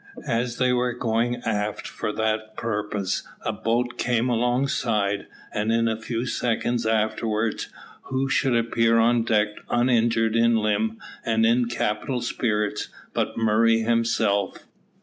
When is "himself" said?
13.81-14.65